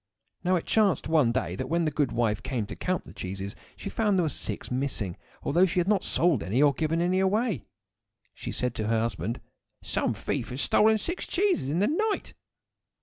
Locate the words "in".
11.69-11.77